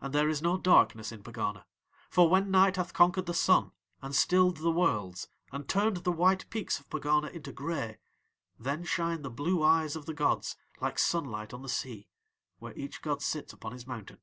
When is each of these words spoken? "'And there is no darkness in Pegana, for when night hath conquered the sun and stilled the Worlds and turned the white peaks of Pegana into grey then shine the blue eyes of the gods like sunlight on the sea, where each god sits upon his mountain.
"'And 0.00 0.14
there 0.14 0.30
is 0.30 0.40
no 0.40 0.56
darkness 0.56 1.12
in 1.12 1.22
Pegana, 1.22 1.66
for 2.08 2.26
when 2.30 2.50
night 2.50 2.76
hath 2.76 2.94
conquered 2.94 3.26
the 3.26 3.34
sun 3.34 3.72
and 4.00 4.16
stilled 4.16 4.56
the 4.56 4.70
Worlds 4.70 5.28
and 5.52 5.68
turned 5.68 5.98
the 5.98 6.10
white 6.10 6.48
peaks 6.48 6.80
of 6.80 6.88
Pegana 6.88 7.26
into 7.28 7.52
grey 7.52 7.98
then 8.58 8.82
shine 8.82 9.20
the 9.20 9.28
blue 9.28 9.62
eyes 9.62 9.94
of 9.94 10.06
the 10.06 10.14
gods 10.14 10.56
like 10.80 10.98
sunlight 10.98 11.52
on 11.52 11.60
the 11.60 11.68
sea, 11.68 12.08
where 12.60 12.72
each 12.78 13.02
god 13.02 13.20
sits 13.20 13.52
upon 13.52 13.72
his 13.72 13.86
mountain. 13.86 14.20